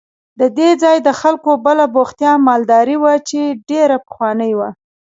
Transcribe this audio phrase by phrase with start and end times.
[0.39, 4.69] د دې ځای د خلکو بله بوختیا مالداري وه چې ډېره پخوانۍ وه.